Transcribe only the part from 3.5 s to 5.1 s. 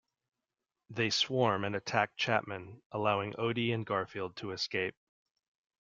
and Garfield to escape.